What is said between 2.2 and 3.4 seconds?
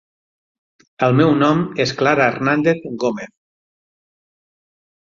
Hernández Gómez.